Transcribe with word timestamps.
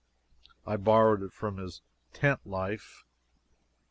I 0.65 0.77
borrowed 0.77 1.21
it 1.21 1.31
from 1.31 1.57
his 1.57 1.83
"Tent 2.11 2.39
Life." 2.43 3.03